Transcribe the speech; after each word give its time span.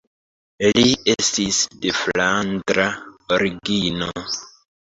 Li 0.77 0.85
estis 1.13 1.59
de 1.83 1.93
flandra 1.99 2.89
origino. 3.39 4.11